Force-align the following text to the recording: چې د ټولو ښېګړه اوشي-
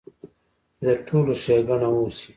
چې 0.75 0.83
د 0.87 0.89
ټولو 1.07 1.31
ښېګړه 1.43 1.87
اوشي- 1.93 2.27